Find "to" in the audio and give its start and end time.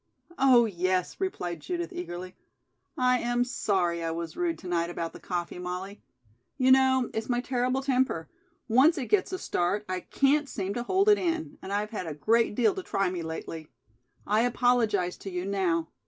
4.57-4.67, 10.73-10.81, 12.73-12.81, 15.17-15.29